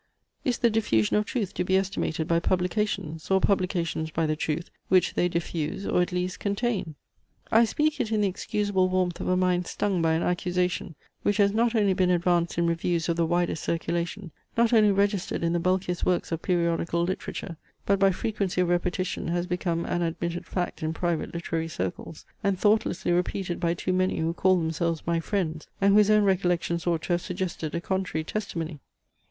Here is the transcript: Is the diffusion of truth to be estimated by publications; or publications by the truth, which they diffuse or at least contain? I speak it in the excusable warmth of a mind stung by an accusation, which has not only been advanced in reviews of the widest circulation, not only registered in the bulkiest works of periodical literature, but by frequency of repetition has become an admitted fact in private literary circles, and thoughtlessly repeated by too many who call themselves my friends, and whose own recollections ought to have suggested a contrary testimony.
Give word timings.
Is 0.43 0.57
the 0.57 0.71
diffusion 0.71 1.15
of 1.15 1.25
truth 1.25 1.53
to 1.53 1.63
be 1.63 1.77
estimated 1.77 2.27
by 2.27 2.39
publications; 2.39 3.29
or 3.29 3.39
publications 3.39 4.09
by 4.09 4.25
the 4.25 4.35
truth, 4.35 4.71
which 4.87 5.13
they 5.13 5.29
diffuse 5.29 5.85
or 5.85 6.01
at 6.01 6.11
least 6.11 6.39
contain? 6.39 6.95
I 7.51 7.65
speak 7.65 7.99
it 7.99 8.11
in 8.11 8.21
the 8.21 8.27
excusable 8.27 8.89
warmth 8.89 9.19
of 9.21 9.27
a 9.27 9.37
mind 9.37 9.67
stung 9.67 10.01
by 10.01 10.13
an 10.13 10.23
accusation, 10.23 10.95
which 11.21 11.37
has 11.37 11.53
not 11.53 11.75
only 11.75 11.93
been 11.93 12.09
advanced 12.09 12.57
in 12.57 12.65
reviews 12.65 13.09
of 13.09 13.15
the 13.15 13.27
widest 13.27 13.63
circulation, 13.63 14.31
not 14.57 14.73
only 14.73 14.89
registered 14.89 15.43
in 15.43 15.53
the 15.53 15.59
bulkiest 15.59 16.03
works 16.03 16.31
of 16.31 16.41
periodical 16.41 17.03
literature, 17.03 17.57
but 17.85 17.99
by 17.99 18.09
frequency 18.09 18.59
of 18.61 18.69
repetition 18.69 19.27
has 19.27 19.45
become 19.45 19.85
an 19.85 20.01
admitted 20.01 20.47
fact 20.47 20.81
in 20.81 20.95
private 20.95 21.31
literary 21.31 21.67
circles, 21.67 22.25
and 22.43 22.57
thoughtlessly 22.57 23.11
repeated 23.11 23.59
by 23.59 23.75
too 23.75 23.93
many 23.93 24.17
who 24.17 24.33
call 24.33 24.57
themselves 24.57 25.05
my 25.05 25.19
friends, 25.19 25.67
and 25.79 25.93
whose 25.93 26.09
own 26.09 26.23
recollections 26.23 26.87
ought 26.87 27.03
to 27.03 27.13
have 27.13 27.21
suggested 27.21 27.75
a 27.75 27.79
contrary 27.81 28.23
testimony. 28.23 28.79